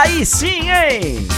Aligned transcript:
Aí 0.00 0.24
sim, 0.24 0.70
hein? 0.70 1.28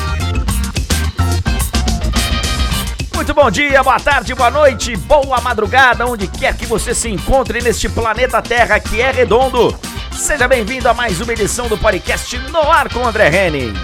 Muito 3.12 3.34
bom 3.34 3.50
dia, 3.50 3.82
boa 3.82 3.98
tarde, 3.98 4.36
boa 4.36 4.52
noite, 4.52 4.94
boa 4.98 5.40
madrugada, 5.40 6.06
onde 6.06 6.28
quer 6.28 6.56
que 6.56 6.64
você 6.64 6.94
se 6.94 7.08
encontre 7.08 7.60
neste 7.60 7.88
planeta 7.88 8.40
Terra 8.40 8.78
que 8.78 9.00
é 9.00 9.10
redondo. 9.10 9.76
Seja 10.12 10.46
bem-vindo 10.46 10.88
a 10.88 10.94
mais 10.94 11.20
uma 11.20 11.32
edição 11.32 11.66
do 11.66 11.76
podcast 11.76 12.38
No 12.50 12.70
Ar 12.70 12.88
com 12.88 13.04
André 13.04 13.30
Henning. 13.34 13.74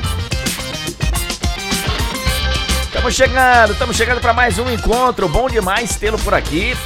Estamos 2.84 3.14
chegando, 3.16 3.72
estamos 3.72 3.96
chegando 3.96 4.20
para 4.20 4.32
mais 4.32 4.60
um 4.60 4.70
encontro. 4.70 5.29
Bom 5.29 5.48
demais 5.48 5.96
tê-lo 5.96 6.20
por 6.20 6.34
aqui. 6.34 6.76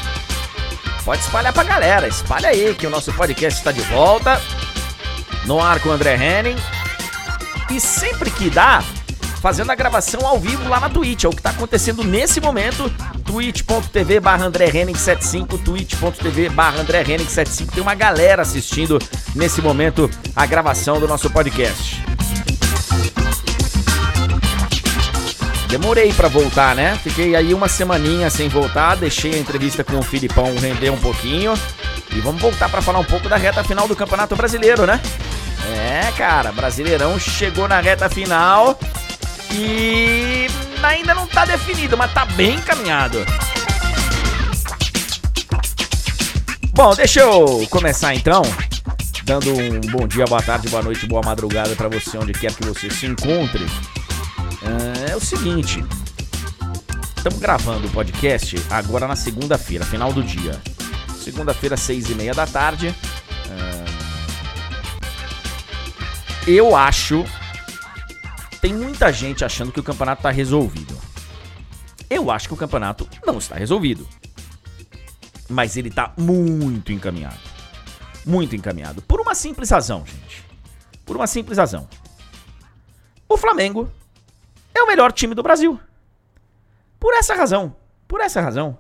Pode 1.05 1.21
espalhar 1.21 1.53
pra 1.53 1.63
galera, 1.63 2.09
espalha 2.09 2.49
aí 2.49 2.75
que 2.75 2.87
o 2.87 2.91
nosso 2.91 3.13
podcast 3.13 3.59
está 3.59 3.71
de 3.71 3.83
volta. 3.83 4.41
No 5.45 5.63
ar 5.63 5.79
com 5.81 5.91
André 5.91 6.15
Henning. 6.15 6.57
E 7.73 7.81
sempre 7.81 8.31
que 8.31 8.51
dá, 8.51 8.85
fazendo 9.41 9.71
a 9.71 9.75
gravação 9.75 10.27
ao 10.27 10.39
vivo 10.39 10.69
lá 10.69 10.79
na 10.79 10.91
Twitch. 10.91 11.25
É 11.25 11.29
o 11.29 11.31
que 11.31 11.39
está 11.39 11.49
acontecendo 11.49 12.05
nesse 12.05 12.39
momento. 12.39 12.93
twitch.tv 13.25 14.21
barra 14.21 14.45
André 14.45 14.69
Henning 14.69 14.95
75, 14.95 15.57
twitch.tv 15.57 16.51
barra 16.51 16.83
André 16.83 17.01
Henning 17.01 17.25
75. 17.25 17.73
Tem 17.73 17.83
uma 17.83 17.95
galera 17.95 18.43
assistindo 18.43 18.99
nesse 19.35 19.63
momento 19.63 20.11
a 20.37 20.45
gravação 20.45 21.01
do 21.01 21.09
nosso 21.09 21.31
podcast. 21.31 22.05
Demorei 25.69 26.13
para 26.13 26.29
voltar, 26.29 26.77
né? 26.77 27.01
Fiquei 27.03 27.35
aí 27.35 27.55
uma 27.55 27.69
semaninha 27.69 28.29
sem 28.29 28.51
voltar, 28.51 28.97
deixei 28.97 29.33
a 29.35 29.39
entrevista 29.39 29.83
com 29.83 29.99
o 29.99 30.03
Filipão 30.03 30.55
render 30.57 30.91
um 30.91 30.99
pouquinho. 30.99 31.55
E 32.15 32.21
vamos 32.21 32.43
voltar 32.43 32.69
para 32.69 32.83
falar 32.83 32.99
um 32.99 33.05
pouco 33.05 33.31
da 33.31 33.39
reta 33.39 33.65
final 33.65 33.89
do 33.89 33.97
Campeonato 33.97 34.37
Brasileiro, 34.37 34.85
né? 34.85 35.01
É, 35.71 36.13
cara, 36.17 36.53
Brasileirão 36.53 37.19
chegou 37.19 37.69
na 37.69 37.81
reta 37.81 38.09
final 38.09 38.79
e 39.53 40.47
ainda 40.83 41.15
não 41.15 41.27
tá 41.27 41.45
definido, 41.45 41.97
mas 41.97 42.13
tá 42.13 42.25
bem 42.25 42.55
encaminhado. 42.55 43.25
Bom, 46.73 46.95
deixa 46.95 47.21
eu 47.21 47.67
começar 47.71 48.15
então, 48.15 48.43
dando 49.25 49.53
um 49.53 49.81
bom 49.91 50.07
dia, 50.07 50.25
boa 50.25 50.43
tarde, 50.43 50.69
boa 50.69 50.83
noite, 50.83 51.07
boa 51.07 51.23
madrugada 51.23 51.77
para 51.77 51.89
você 51.89 52.17
onde 52.17 52.33
quer 52.33 52.53
que 52.55 52.65
você 52.65 52.91
se 52.91 53.07
encontre. 53.07 53.67
É, 55.11 55.15
o 55.15 55.21
seguinte, 55.21 55.85
estamos 57.17 57.39
gravando 57.39 57.87
o 57.87 57.91
podcast 57.91 58.57
agora 58.71 59.07
na 59.07 59.17
segunda-feira, 59.17 59.85
final 59.85 60.13
do 60.13 60.23
dia. 60.23 60.61
Segunda-feira, 61.23 61.77
seis 61.77 62.11
e 62.11 62.15
meia 62.15 62.35
da 62.35 62.47
tarde. 62.47 62.95
Eu 66.47 66.75
acho. 66.75 67.25
Tem 68.61 68.75
muita 68.75 69.13
gente 69.13 69.45
achando 69.45 69.71
que 69.71 69.79
o 69.79 69.83
campeonato 69.83 70.21
está 70.21 70.31
resolvido. 70.31 70.99
Eu 72.11 72.33
acho 72.33 72.49
que 72.49 72.55
o 72.55 72.57
campeonato 72.57 73.09
não 73.25 73.39
está 73.39 73.55
resolvido. 73.55 74.09
Mas 75.49 75.77
ele 75.77 75.89
está 75.89 76.13
muito 76.19 76.91
encaminhado. 76.91 77.39
Muito 78.27 78.57
encaminhado. 78.57 79.01
Por 79.03 79.21
uma 79.21 79.37
simples 79.37 79.71
razão, 79.71 80.05
gente. 80.05 80.45
Por 81.07 81.15
uma 81.15 81.29
simples 81.29 81.59
razão. 81.59 81.89
O 83.29 83.37
Flamengo 83.37 83.89
é 84.75 84.83
o 84.83 84.87
melhor 84.87 85.13
time 85.13 85.37
do 85.37 85.45
Brasil. 85.45 85.79
Por 86.99 87.15
essa 87.15 87.35
razão. 87.35 87.77
Por 88.09 88.21
essa 88.21 88.41
razão. 88.41 88.79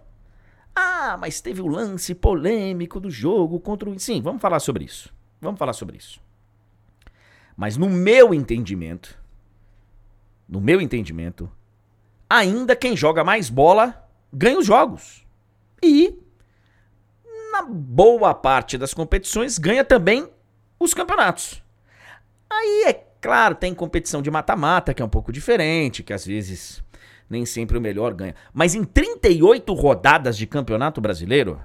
Ah, 0.75 1.17
mas 1.19 1.41
teve 1.41 1.61
o 1.61 1.69
lance 1.69 2.13
polêmico 2.13 2.99
do 2.99 3.11
jogo 3.11 3.61
contra 3.61 3.89
o. 3.89 3.99
Sim, 4.01 4.21
vamos 4.21 4.43
falar 4.43 4.59
sobre 4.59 4.85
isso. 4.85 5.13
Vamos 5.41 5.59
falar 5.59 5.75
sobre 5.75 5.97
isso. 5.97 6.22
Mas 7.57 7.77
no 7.77 7.89
meu 7.89 8.33
entendimento, 8.33 9.19
no 10.49 10.61
meu 10.61 10.81
entendimento, 10.81 11.51
ainda 12.29 12.75
quem 12.75 12.97
joga 12.97 13.23
mais 13.23 13.51
bola 13.51 14.09
ganha 14.33 14.59
os 14.59 14.67
jogos. 14.67 15.25
E 15.83 16.19
na 17.53 17.63
boa 17.63 18.35
parte 18.35 18.79
das 18.79 18.95
competições 18.95 19.59
ganha 19.59 19.85
também 19.85 20.29
os 20.79 20.95
campeonatos. 20.95 21.63
Aí 22.51 22.85
é 22.87 22.93
claro, 23.21 23.55
tem 23.55 23.75
competição 23.75 24.21
de 24.21 24.31
mata-mata 24.31 24.93
que 24.93 25.03
é 25.03 25.05
um 25.05 25.09
pouco 25.09 25.33
diferente, 25.33 26.03
que 26.03 26.13
às 26.13 26.25
vezes 26.27 26.83
nem 27.29 27.47
sempre 27.47 27.79
o 27.79 27.81
melhor 27.81 28.13
ganha. 28.15 28.35
Mas 28.53 28.75
em 28.75 28.85
38 28.85 29.73
rodadas 29.75 30.37
de 30.37 30.47
campeonato 30.47 31.01
brasileiro, 31.01 31.61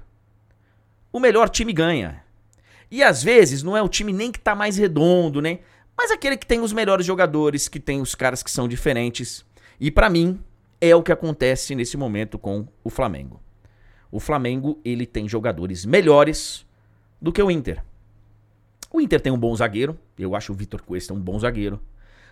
o 1.11 1.19
melhor 1.19 1.49
time 1.49 1.73
ganha. 1.73 2.23
E 2.89 3.03
às 3.03 3.21
vezes 3.21 3.63
não 3.63 3.75
é 3.75 3.81
o 3.81 3.89
time 3.89 4.13
nem 4.13 4.31
que 4.31 4.39
tá 4.39 4.55
mais 4.55 4.77
redondo, 4.77 5.41
né? 5.41 5.59
Mas 5.97 6.11
aquele 6.11 6.37
que 6.37 6.45
tem 6.45 6.59
os 6.59 6.71
melhores 6.71 7.05
jogadores, 7.05 7.67
que 7.67 7.79
tem 7.79 7.99
os 7.99 8.13
caras 8.13 8.43
que 8.43 8.51
são 8.51 8.67
diferentes. 8.67 9.43
E 9.79 9.89
para 9.89 10.09
mim, 10.09 10.39
é 10.79 10.95
o 10.95 11.01
que 11.01 11.11
acontece 11.11 11.73
nesse 11.73 11.97
momento 11.97 12.37
com 12.37 12.67
o 12.83 12.89
Flamengo. 12.89 13.41
O 14.11 14.19
Flamengo, 14.19 14.79
ele 14.85 15.07
tem 15.07 15.27
jogadores 15.27 15.85
melhores 15.85 16.65
do 17.19 17.33
que 17.33 17.41
o 17.41 17.49
Inter. 17.49 17.83
O 18.91 19.01
Inter 19.01 19.19
tem 19.19 19.33
um 19.33 19.37
bom 19.37 19.53
zagueiro, 19.55 19.97
eu 20.17 20.35
acho 20.35 20.53
o 20.53 20.55
Vitor 20.55 20.81
Cuesta 20.83 21.13
um 21.13 21.19
bom 21.19 21.37
zagueiro. 21.39 21.81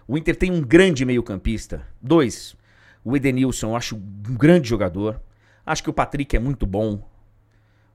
O 0.07 0.17
Inter 0.17 0.35
tem 0.35 0.51
um 0.51 0.61
grande 0.61 1.03
meio-campista, 1.03 1.85
dois. 1.99 2.55
O 3.03 3.15
Edenilson, 3.17 3.69
eu 3.69 3.75
acho 3.75 3.95
um 3.95 4.37
grande 4.37 4.69
jogador. 4.69 5.19
Acho 5.65 5.83
que 5.83 5.89
o 5.89 5.93
Patrick 5.93 6.35
é 6.35 6.39
muito 6.39 6.65
bom. 6.65 7.03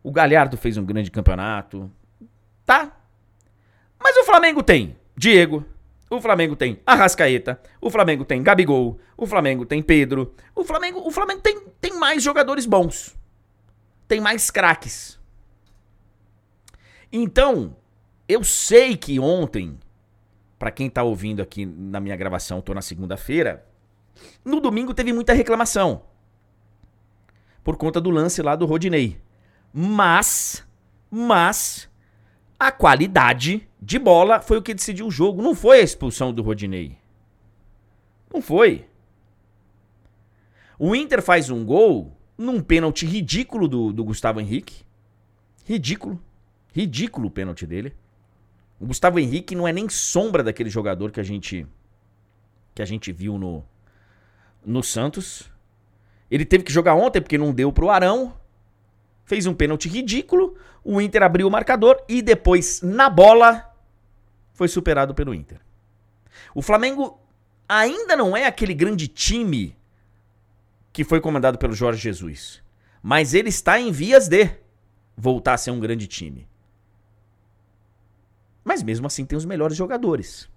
O 0.03 0.11
Galhardo 0.11 0.57
fez 0.57 0.77
um 0.77 0.85
grande 0.85 1.11
campeonato. 1.11 1.91
Tá. 2.67 2.97
Mas 3.99 4.17
o 4.17 4.25
Flamengo 4.25 4.63
tem 4.63 4.97
Diego. 5.21 5.67
O 6.09 6.19
Flamengo 6.19 6.57
tem 6.57 6.81
Arrascaeta. 6.87 7.61
O 7.79 7.91
Flamengo 7.91 8.25
tem 8.25 8.43
Gabigol. 8.43 8.99
O 9.19 9.27
Flamengo 9.27 9.67
tem 9.67 9.83
Pedro. 9.83 10.35
O 10.55 10.65
Flamengo, 10.65 11.07
o 11.07 11.11
Flamengo 11.11 11.43
tem, 11.43 11.61
tem 11.79 11.99
mais 11.99 12.23
jogadores 12.23 12.65
bons. 12.65 13.15
Tem 14.09 14.19
mais 14.19 14.51
craques. 14.51 15.21
Então, 17.13 17.77
eu 18.27 18.43
sei 18.43 18.97
que 18.97 19.21
ontem, 19.21 19.79
para 20.59 20.71
quem 20.71 20.89
tá 20.89 21.03
ouvindo 21.03 21.43
aqui 21.43 21.67
na 21.67 22.01
minha 22.01 22.17
gravação, 22.17 22.63
tô 22.63 22.73
na 22.73 22.81
segunda-feira, 22.81 23.67
no 24.43 24.59
domingo 24.59 24.95
teve 24.95 25.13
muita 25.13 25.35
reclamação. 25.35 26.03
Por 27.63 27.77
conta 27.77 28.01
do 28.01 28.09
lance 28.09 28.41
lá 28.41 28.57
do 28.57 28.65
Rodinei. 28.65 29.21
Mas, 29.71 30.67
mas, 31.11 31.90
a 32.61 32.71
qualidade 32.71 33.67
de 33.81 33.99
bola 33.99 34.43
foi 34.43 34.59
o 34.59 34.63
que 34.63 34.75
decidiu 34.75 35.07
o 35.07 35.11
jogo. 35.11 35.41
Não 35.41 35.55
foi 35.55 35.81
a 35.81 35.83
expulsão 35.83 36.31
do 36.31 36.43
Rodinei. 36.43 36.99
Não 38.31 38.43
foi. 38.43 38.87
O 40.79 40.95
Inter 40.95 41.23
faz 41.23 41.49
um 41.49 41.65
gol 41.65 42.15
num 42.37 42.61
pênalti 42.61 43.07
ridículo 43.07 43.67
do, 43.67 43.95
do 43.95 44.05
Gustavo 44.05 44.43
Henrique. 44.43 44.85
Ridículo. 45.65 46.21
Ridículo 46.75 47.29
o 47.29 47.31
pênalti 47.31 47.67
dele. 47.67 47.95
O 48.79 48.87
Gustavo 48.87 49.19
Henrique 49.19 49.55
não 49.55 49.67
é 49.67 49.73
nem 49.73 49.89
sombra 49.89 50.43
daquele 50.43 50.69
jogador 50.69 51.11
que 51.11 51.21
a 51.21 51.25
gente 51.25 51.67
que 52.75 52.83
a 52.83 52.87
gente 52.87 53.11
viu 53.11 53.39
no 53.39 53.65
no 54.65 54.83
Santos. 54.83 55.51
Ele 56.31 56.45
teve 56.45 56.65
que 56.65 56.73
jogar 56.73 56.95
ontem 56.95 57.23
porque 57.23 57.39
não 57.39 57.55
deu 57.55 57.73
pro 57.73 57.89
Arão 57.89 58.35
fez 59.31 59.47
um 59.47 59.55
pênalti 59.55 59.89
ridículo, 59.89 60.57
o 60.83 61.01
Inter 61.01 61.23
abriu 61.23 61.47
o 61.47 61.51
marcador 61.53 62.03
e 62.09 62.21
depois, 62.21 62.83
na 62.83 63.09
bola, 63.09 63.73
foi 64.53 64.67
superado 64.67 65.15
pelo 65.15 65.33
Inter. 65.33 65.61
O 66.53 66.61
Flamengo 66.61 67.17
ainda 67.69 68.17
não 68.17 68.37
é 68.37 68.45
aquele 68.47 68.75
grande 68.75 69.07
time 69.07 69.77
que 70.93 71.05
foi 71.05 71.21
comandado 71.21 71.59
pelo 71.59 71.75
Jorge 71.75 72.03
Jesus, 72.03 72.61
mas 73.01 73.33
ele 73.33 73.51
está 73.51 73.79
em 73.79 73.93
vias 73.93 74.27
de 74.27 74.51
voltar 75.17 75.55
a 75.55 75.59
ser 75.59 75.71
um 75.71 75.79
grande 75.79 76.09
time. 76.09 76.49
Mas 78.65 78.83
mesmo 78.83 79.07
assim 79.07 79.25
tem 79.25 79.39
os 79.39 79.45
melhores 79.45 79.77
jogadores. 79.77 80.51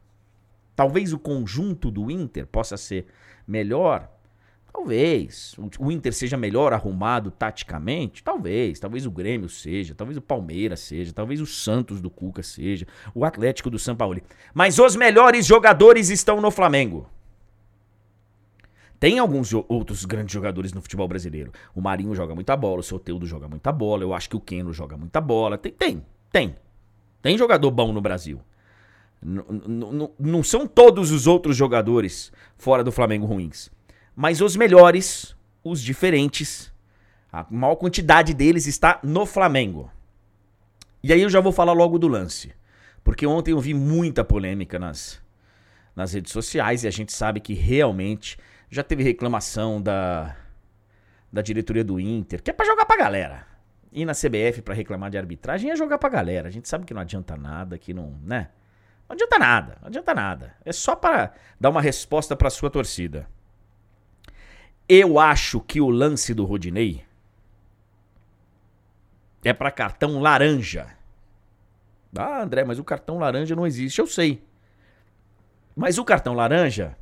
Talvez 0.75 1.13
o 1.13 1.19
conjunto 1.19 1.91
do 1.91 2.09
Inter 2.09 2.47
possa 2.47 2.75
ser 2.75 3.05
melhor, 3.45 4.11
Talvez. 4.73 5.55
O 5.79 5.91
Inter 5.91 6.11
seja 6.11 6.35
melhor 6.35 6.73
arrumado 6.73 7.29
taticamente? 7.29 8.23
Talvez. 8.23 8.79
Talvez 8.79 9.05
o 9.05 9.11
Grêmio 9.11 9.47
seja. 9.47 9.93
Talvez 9.93 10.17
o 10.17 10.21
Palmeiras 10.21 10.79
seja. 10.79 11.13
Talvez 11.13 11.39
o 11.39 11.45
Santos 11.45 12.01
do 12.01 12.09
Cuca 12.09 12.41
seja. 12.41 12.87
O 13.13 13.23
Atlético 13.23 13.69
do 13.69 13.77
São 13.77 13.95
Paulo. 13.95 14.19
Mas 14.51 14.79
os 14.79 14.95
melhores 14.95 15.45
jogadores 15.45 16.09
estão 16.09 16.41
no 16.41 16.49
Flamengo. 16.49 17.07
Tem 18.99 19.19
alguns 19.19 19.53
outros 19.53 20.05
grandes 20.05 20.33
jogadores 20.33 20.73
no 20.73 20.81
futebol 20.81 21.07
brasileiro. 21.07 21.51
O 21.75 21.81
Marinho 21.81 22.15
joga 22.15 22.33
muita 22.33 22.55
bola, 22.55 22.79
o 22.79 22.83
Soteudo 22.83 23.27
joga 23.27 23.49
muita 23.49 23.69
bola, 23.71 24.01
eu 24.01 24.13
acho 24.13 24.29
que 24.29 24.37
o 24.37 24.39
Keno 24.39 24.71
joga 24.71 24.97
muita 24.97 25.19
bola. 25.19 25.57
Tem, 25.57 25.73
tem, 25.73 26.05
tem. 26.31 26.55
Tem 27.21 27.37
jogador 27.37 27.69
bom 27.69 27.91
no 27.91 28.01
Brasil. 28.01 28.39
N 29.21 30.09
não 30.17 30.41
são 30.41 30.65
todos 30.65 31.11
os 31.11 31.27
outros 31.27 31.55
jogadores 31.55 32.31
fora 32.57 32.83
do 32.83 32.91
Flamengo 32.93 33.25
ruins. 33.25 33.69
Mas 34.15 34.41
os 34.41 34.55
melhores, 34.55 35.35
os 35.63 35.81
diferentes, 35.81 36.71
a 37.31 37.45
maior 37.49 37.75
quantidade 37.75 38.33
deles 38.33 38.67
está 38.67 38.99
no 39.03 39.25
Flamengo. 39.25 39.91
E 41.01 41.11
aí 41.11 41.21
eu 41.21 41.29
já 41.29 41.39
vou 41.39 41.51
falar 41.51 41.73
logo 41.73 41.97
do 41.97 42.07
lance. 42.07 42.53
Porque 43.03 43.25
ontem 43.25 43.51
eu 43.51 43.59
vi 43.59 43.73
muita 43.73 44.23
polêmica 44.23 44.79
nas, 44.79 45.21
nas 45.95 46.13
redes 46.13 46.31
sociais 46.31 46.83
e 46.83 46.87
a 46.87 46.91
gente 46.91 47.11
sabe 47.11 47.39
que 47.39 47.53
realmente 47.53 48.37
já 48.69 48.83
teve 48.83 49.03
reclamação 49.03 49.81
da, 49.81 50.35
da 51.31 51.41
diretoria 51.41 51.83
do 51.83 51.99
Inter, 51.99 52.41
que 52.41 52.49
é 52.49 52.53
pra 52.53 52.65
jogar 52.65 52.85
pra 52.85 52.97
galera. 52.97 53.45
Ir 53.91 54.05
na 54.05 54.13
CBF 54.13 54.61
para 54.63 54.73
reclamar 54.73 55.11
de 55.11 55.17
arbitragem 55.17 55.69
é 55.69 55.75
jogar 55.75 55.97
pra 55.97 56.09
galera. 56.09 56.47
A 56.47 56.51
gente 56.51 56.69
sabe 56.69 56.85
que 56.85 56.93
não 56.93 57.01
adianta 57.01 57.35
nada, 57.35 57.77
que 57.77 57.93
não, 57.93 58.17
né? 58.23 58.49
Não 59.07 59.13
adianta 59.13 59.37
nada, 59.37 59.77
não 59.81 59.87
adianta 59.87 60.13
nada. 60.13 60.55
É 60.63 60.71
só 60.71 60.95
para 60.95 61.33
dar 61.59 61.69
uma 61.69 61.81
resposta 61.81 62.35
para 62.35 62.49
sua 62.49 62.69
torcida. 62.69 63.27
Eu 64.87 65.17
acho 65.19 65.59
que 65.61 65.79
o 65.79 65.89
lance 65.89 66.33
do 66.33 66.45
Rodinei 66.45 67.03
é 69.43 69.53
para 69.53 69.71
cartão 69.71 70.19
laranja. 70.19 70.87
Ah, 72.15 72.41
André, 72.43 72.63
mas 72.63 72.79
o 72.79 72.83
cartão 72.83 73.17
laranja 73.17 73.55
não 73.55 73.65
existe. 73.65 73.99
Eu 73.99 74.07
sei. 74.07 74.43
Mas 75.75 75.97
o 75.97 76.05
cartão 76.05 76.33
laranja, 76.33 76.95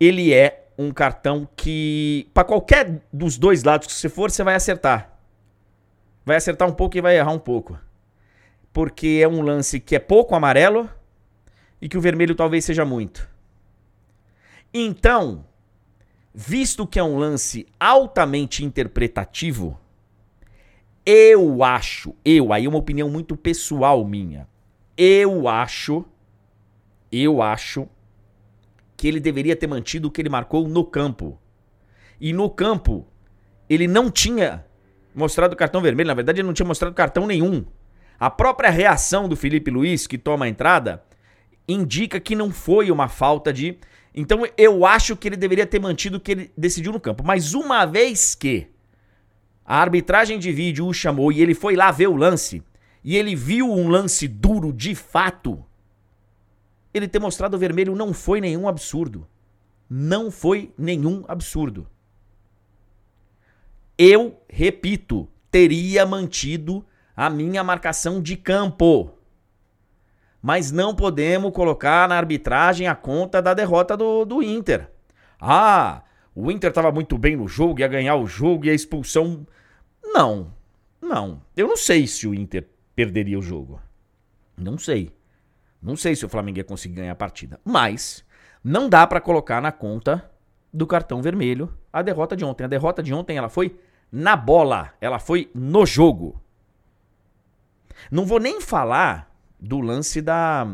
ele 0.00 0.32
é 0.32 0.68
um 0.76 0.90
cartão 0.92 1.48
que, 1.54 2.28
para 2.34 2.44
qualquer 2.44 3.00
dos 3.12 3.38
dois 3.38 3.62
lados 3.62 3.86
que 3.86 3.92
você 3.92 4.08
for, 4.08 4.30
você 4.30 4.42
vai 4.42 4.54
acertar. 4.54 5.16
Vai 6.24 6.36
acertar 6.36 6.68
um 6.68 6.72
pouco 6.72 6.96
e 6.96 7.00
vai 7.00 7.16
errar 7.16 7.30
um 7.30 7.38
pouco. 7.38 7.78
Porque 8.72 9.20
é 9.22 9.28
um 9.28 9.40
lance 9.40 9.78
que 9.78 9.94
é 9.94 10.00
pouco 10.00 10.34
amarelo 10.34 10.90
e 11.80 11.88
que 11.88 11.96
o 11.96 12.00
vermelho 12.00 12.34
talvez 12.34 12.64
seja 12.64 12.84
muito. 12.84 13.28
Então, 14.72 15.44
visto 16.34 16.86
que 16.86 16.98
é 16.98 17.04
um 17.04 17.16
lance 17.16 17.66
altamente 17.78 18.64
interpretativo, 18.64 19.78
eu 21.06 21.62
acho, 21.62 22.14
eu, 22.24 22.52
aí 22.52 22.64
é 22.64 22.68
uma 22.68 22.78
opinião 22.78 23.08
muito 23.08 23.36
pessoal 23.36 24.04
minha. 24.04 24.48
Eu 24.96 25.46
acho, 25.46 26.04
eu 27.12 27.40
acho 27.40 27.88
que 28.96 29.06
ele 29.06 29.20
deveria 29.20 29.54
ter 29.54 29.66
mantido 29.66 30.08
o 30.08 30.10
que 30.10 30.20
ele 30.20 30.28
marcou 30.28 30.66
no 30.66 30.84
campo. 30.84 31.38
E 32.20 32.32
no 32.32 32.48
campo, 32.48 33.06
ele 33.68 33.86
não 33.86 34.10
tinha 34.10 34.64
mostrado 35.14 35.54
cartão 35.54 35.80
vermelho, 35.80 36.08
na 36.08 36.14
verdade 36.14 36.40
ele 36.40 36.46
não 36.46 36.54
tinha 36.54 36.66
mostrado 36.66 36.94
cartão 36.94 37.26
nenhum. 37.26 37.64
A 38.18 38.30
própria 38.30 38.70
reação 38.70 39.28
do 39.28 39.36
Felipe 39.36 39.70
Luiz, 39.70 40.06
que 40.06 40.16
toma 40.16 40.46
a 40.46 40.48
entrada, 40.48 41.02
indica 41.68 42.18
que 42.18 42.34
não 42.34 42.50
foi 42.50 42.90
uma 42.90 43.08
falta 43.08 43.52
de. 43.52 43.78
Então 44.14 44.42
eu 44.56 44.86
acho 44.86 45.16
que 45.16 45.28
ele 45.28 45.36
deveria 45.36 45.66
ter 45.66 45.80
mantido 45.80 46.18
o 46.18 46.20
que 46.20 46.32
ele 46.32 46.52
decidiu 46.56 46.92
no 46.92 47.00
campo. 47.00 47.24
Mas 47.24 47.52
uma 47.52 47.84
vez 47.84 48.34
que 48.34 48.68
a 49.64 49.78
arbitragem 49.80 50.38
de 50.38 50.52
vídeo 50.52 50.86
o 50.86 50.94
chamou 50.94 51.32
e 51.32 51.40
ele 51.40 51.54
foi 51.54 51.74
lá 51.74 51.90
ver 51.90 52.08
o 52.08 52.16
lance. 52.16 52.62
E 53.02 53.16
ele 53.16 53.34
viu 53.34 53.70
um 53.70 53.88
lance 53.88 54.28
duro 54.28 54.72
de 54.72 54.94
fato. 54.94 55.64
Ele 56.92 57.08
ter 57.08 57.18
mostrado 57.18 57.56
o 57.56 57.58
vermelho 57.58 57.96
não 57.96 58.14
foi 58.14 58.40
nenhum 58.40 58.68
absurdo. 58.68 59.26
Não 59.90 60.30
foi 60.30 60.72
nenhum 60.78 61.24
absurdo. 61.26 61.86
Eu, 63.98 64.40
repito, 64.48 65.28
teria 65.50 66.06
mantido 66.06 66.84
a 67.16 67.28
minha 67.28 67.62
marcação 67.62 68.20
de 68.20 68.36
campo. 68.36 69.10
Mas 70.46 70.70
não 70.70 70.94
podemos 70.94 71.50
colocar 71.52 72.06
na 72.06 72.18
arbitragem 72.18 72.86
a 72.86 72.94
conta 72.94 73.40
da 73.40 73.54
derrota 73.54 73.96
do, 73.96 74.26
do 74.26 74.42
Inter. 74.42 74.90
Ah, 75.40 76.02
o 76.34 76.50
Inter 76.50 76.68
estava 76.68 76.92
muito 76.92 77.16
bem 77.16 77.34
no 77.34 77.48
jogo, 77.48 77.80
ia 77.80 77.88
ganhar 77.88 78.16
o 78.16 78.26
jogo 78.26 78.66
e 78.66 78.70
a 78.70 78.74
expulsão. 78.74 79.46
Não, 80.04 80.52
não. 81.00 81.40
Eu 81.56 81.66
não 81.66 81.78
sei 81.78 82.06
se 82.06 82.28
o 82.28 82.34
Inter 82.34 82.68
perderia 82.94 83.38
o 83.38 83.42
jogo. 83.42 83.80
Não 84.54 84.76
sei. 84.76 85.16
Não 85.80 85.96
sei 85.96 86.14
se 86.14 86.26
o 86.26 86.28
Flamengo 86.28 86.58
ia 86.58 86.64
conseguir 86.64 86.96
ganhar 86.96 87.12
a 87.12 87.16
partida. 87.16 87.58
Mas 87.64 88.22
não 88.62 88.86
dá 88.86 89.06
para 89.06 89.22
colocar 89.22 89.62
na 89.62 89.72
conta 89.72 90.30
do 90.70 90.86
cartão 90.86 91.22
vermelho 91.22 91.72
a 91.90 92.02
derrota 92.02 92.36
de 92.36 92.44
ontem. 92.44 92.64
A 92.64 92.68
derrota 92.68 93.02
de 93.02 93.14
ontem 93.14 93.38
ela 93.38 93.48
foi 93.48 93.80
na 94.12 94.36
bola, 94.36 94.92
ela 95.00 95.18
foi 95.18 95.50
no 95.54 95.86
jogo. 95.86 96.38
Não 98.10 98.26
vou 98.26 98.38
nem 98.38 98.60
falar 98.60 99.33
do 99.64 99.80
lance 99.80 100.20
da 100.20 100.66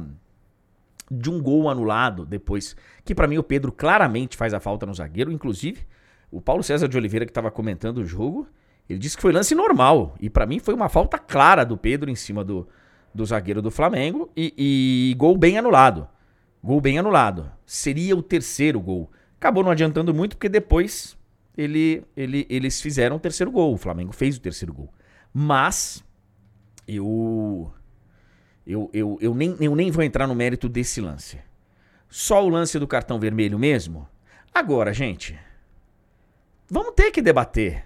de 1.10 1.28
um 1.30 1.42
gol 1.42 1.68
anulado 1.68 2.24
depois. 2.24 2.76
Que 3.04 3.14
para 3.14 3.26
mim 3.26 3.38
o 3.38 3.42
Pedro 3.42 3.72
claramente 3.72 4.36
faz 4.36 4.52
a 4.54 4.60
falta 4.60 4.86
no 4.86 4.94
zagueiro. 4.94 5.32
Inclusive, 5.32 5.86
o 6.30 6.40
Paulo 6.40 6.62
César 6.62 6.88
de 6.88 6.96
Oliveira, 6.96 7.24
que 7.24 7.30
estava 7.30 7.50
comentando 7.50 7.98
o 7.98 8.06
jogo, 8.06 8.46
ele 8.88 8.98
disse 8.98 9.16
que 9.16 9.22
foi 9.22 9.32
lance 9.32 9.54
normal. 9.54 10.14
E 10.20 10.28
para 10.28 10.46
mim 10.46 10.58
foi 10.58 10.74
uma 10.74 10.88
falta 10.88 11.18
clara 11.18 11.64
do 11.64 11.76
Pedro 11.76 12.10
em 12.10 12.14
cima 12.14 12.44
do, 12.44 12.68
do 13.14 13.24
zagueiro 13.24 13.62
do 13.62 13.70
Flamengo. 13.70 14.30
E, 14.36 14.54
e 14.56 15.14
gol 15.16 15.36
bem 15.36 15.58
anulado. 15.58 16.08
Gol 16.62 16.80
bem 16.80 16.98
anulado. 16.98 17.50
Seria 17.66 18.16
o 18.16 18.22
terceiro 18.22 18.80
gol. 18.80 19.10
Acabou 19.36 19.64
não 19.64 19.70
adiantando 19.70 20.12
muito, 20.12 20.36
porque 20.36 20.48
depois 20.48 21.16
ele, 21.56 22.04
ele, 22.16 22.46
eles 22.50 22.80
fizeram 22.80 23.16
o 23.16 23.20
terceiro 23.20 23.50
gol. 23.50 23.74
O 23.74 23.78
Flamengo 23.78 24.12
fez 24.12 24.36
o 24.36 24.40
terceiro 24.40 24.72
gol. 24.72 24.92
Mas 25.32 26.04
eu 26.86 27.72
eu, 28.70 28.88
eu, 28.92 29.18
eu, 29.20 29.34
nem, 29.34 29.56
eu 29.60 29.74
nem 29.74 29.90
vou 29.90 30.04
entrar 30.04 30.26
no 30.26 30.34
mérito 30.34 30.68
desse 30.68 31.00
lance. 31.00 31.40
Só 32.08 32.44
o 32.44 32.48
lance 32.48 32.78
do 32.78 32.86
cartão 32.86 33.18
vermelho 33.18 33.58
mesmo? 33.58 34.08
Agora, 34.54 34.92
gente, 34.92 35.38
vamos 36.68 36.94
ter 36.94 37.10
que 37.10 37.20
debater 37.20 37.84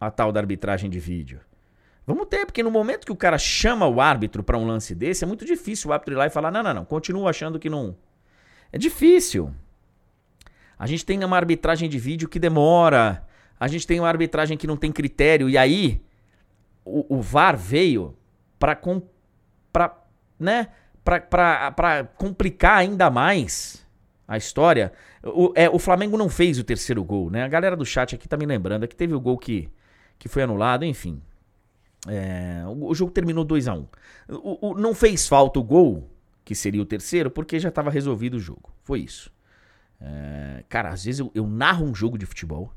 a 0.00 0.10
tal 0.10 0.32
da 0.32 0.40
arbitragem 0.40 0.90
de 0.90 0.98
vídeo. 0.98 1.40
Vamos 2.04 2.26
ter, 2.26 2.44
porque 2.44 2.62
no 2.62 2.70
momento 2.70 3.04
que 3.04 3.12
o 3.12 3.16
cara 3.16 3.38
chama 3.38 3.86
o 3.86 4.00
árbitro 4.00 4.42
para 4.42 4.58
um 4.58 4.66
lance 4.66 4.94
desse, 4.94 5.24
é 5.24 5.26
muito 5.26 5.44
difícil 5.44 5.90
o 5.90 5.92
árbitro 5.92 6.14
ir 6.14 6.16
lá 6.16 6.26
e 6.26 6.30
falar: 6.30 6.50
não, 6.50 6.62
não, 6.62 6.74
não, 6.74 6.84
continuo 6.84 7.28
achando 7.28 7.58
que 7.58 7.70
não. 7.70 7.96
É 8.72 8.78
difícil. 8.78 9.52
A 10.78 10.86
gente 10.86 11.04
tem 11.04 11.22
uma 11.24 11.36
arbitragem 11.36 11.88
de 11.88 11.98
vídeo 11.98 12.28
que 12.28 12.38
demora. 12.38 13.26
A 13.58 13.66
gente 13.66 13.86
tem 13.86 13.98
uma 13.98 14.08
arbitragem 14.08 14.58
que 14.58 14.66
não 14.66 14.76
tem 14.76 14.92
critério. 14.92 15.48
E 15.48 15.56
aí, 15.56 16.00
o, 16.84 17.16
o 17.16 17.22
VAR 17.22 17.56
veio 17.56 18.16
para 18.58 18.76
né, 20.38 20.68
para 21.04 22.08
complicar 22.16 22.78
ainda 22.78 23.10
mais 23.10 23.86
a 24.26 24.36
história. 24.36 24.92
O, 25.22 25.52
é, 25.54 25.68
o 25.68 25.78
Flamengo 25.78 26.16
não 26.16 26.28
fez 26.28 26.58
o 26.58 26.64
terceiro 26.64 27.02
gol, 27.04 27.30
né? 27.30 27.44
A 27.44 27.48
galera 27.48 27.76
do 27.76 27.84
chat 27.84 28.14
aqui 28.14 28.28
tá 28.28 28.36
me 28.36 28.46
lembrando 28.46 28.84
é 28.84 28.88
que 28.88 28.96
teve 28.96 29.14
o 29.14 29.20
gol 29.20 29.38
que, 29.38 29.68
que 30.18 30.28
foi 30.28 30.42
anulado, 30.42 30.84
enfim. 30.84 31.20
É, 32.08 32.62
o, 32.66 32.86
o, 32.86 32.94
jogo 32.94 33.10
terminou 33.10 33.44
2 33.44 33.68
a 33.68 33.74
1 33.74 33.88
um. 34.28 34.74
Não 34.74 34.94
fez 34.94 35.26
falta 35.28 35.58
o 35.58 35.62
gol, 35.62 36.10
que 36.44 36.54
seria 36.54 36.82
o 36.82 36.86
terceiro, 36.86 37.30
porque 37.30 37.58
já 37.58 37.68
estava 37.68 37.90
resolvido 37.90 38.34
o 38.34 38.40
jogo. 38.40 38.72
Foi 38.82 39.00
isso. 39.00 39.32
É, 40.00 40.64
cara, 40.68 40.90
às 40.90 41.04
vezes 41.04 41.20
eu, 41.20 41.30
eu 41.34 41.46
narro 41.46 41.84
um 41.84 41.94
jogo 41.94 42.18
de 42.18 42.26
futebol, 42.26 42.72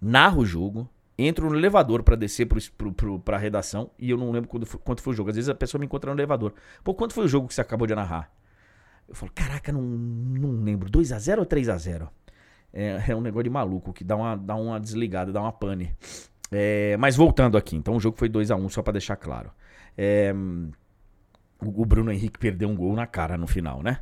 narro 0.00 0.42
o 0.42 0.46
jogo, 0.46 0.88
entro 1.26 1.48
no 1.48 1.56
elevador 1.56 2.02
para 2.02 2.16
descer 2.16 2.46
pro, 2.46 2.60
pro, 2.72 2.92
pro, 2.92 3.20
pra 3.20 3.38
redação 3.38 3.90
e 3.98 4.10
eu 4.10 4.16
não 4.16 4.30
lembro 4.30 4.48
quando 4.48 4.66
quanto 4.78 5.02
foi 5.02 5.12
o 5.12 5.16
jogo. 5.16 5.30
Às 5.30 5.36
vezes 5.36 5.48
a 5.48 5.54
pessoa 5.54 5.78
me 5.78 5.86
encontra 5.86 6.10
no 6.10 6.18
elevador. 6.18 6.54
Pô, 6.84 6.94
quanto 6.94 7.14
foi 7.14 7.24
o 7.24 7.28
jogo 7.28 7.48
que 7.48 7.54
você 7.54 7.60
acabou 7.60 7.86
de 7.86 7.94
narrar? 7.94 8.32
Eu 9.08 9.14
falo, 9.14 9.32
caraca, 9.34 9.72
não, 9.72 9.82
não 9.82 10.62
lembro. 10.62 10.88
2 10.88 11.12
a 11.12 11.18
0 11.18 11.40
ou 11.40 11.46
3 11.46 11.68
a 11.68 11.76
0 11.76 12.08
é, 12.72 13.02
é, 13.08 13.16
um 13.16 13.20
negócio 13.20 13.44
de 13.44 13.50
maluco 13.50 13.92
que 13.92 14.04
dá 14.04 14.16
uma, 14.16 14.36
dá 14.36 14.54
uma 14.54 14.78
desligada, 14.78 15.32
dá 15.32 15.40
uma 15.40 15.52
pane. 15.52 15.94
É, 16.50 16.96
mas 16.96 17.16
voltando 17.16 17.56
aqui, 17.56 17.76
então 17.76 17.96
o 17.96 18.00
jogo 18.00 18.16
foi 18.16 18.28
2 18.28 18.50
a 18.50 18.56
1 18.56 18.68
só 18.68 18.82
para 18.82 18.94
deixar 18.94 19.16
claro. 19.16 19.50
É, 19.96 20.32
o 21.60 21.84
Bruno 21.84 22.12
Henrique 22.12 22.38
perdeu 22.38 22.68
um 22.68 22.76
gol 22.76 22.94
na 22.94 23.06
cara 23.06 23.36
no 23.36 23.46
final, 23.46 23.82
né? 23.82 24.00